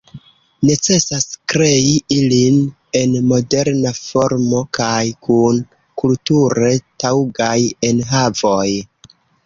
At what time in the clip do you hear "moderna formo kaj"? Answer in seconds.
3.33-5.05